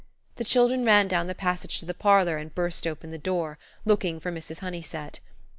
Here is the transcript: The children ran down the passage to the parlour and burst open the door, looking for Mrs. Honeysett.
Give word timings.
The 0.37 0.43
children 0.43 0.83
ran 0.83 1.07
down 1.07 1.27
the 1.27 1.35
passage 1.35 1.77
to 1.77 1.85
the 1.85 1.93
parlour 1.93 2.37
and 2.39 2.55
burst 2.55 2.87
open 2.87 3.11
the 3.11 3.19
door, 3.19 3.59
looking 3.85 4.19
for 4.19 4.31
Mrs. 4.31 4.57
Honeysett. 4.61 5.19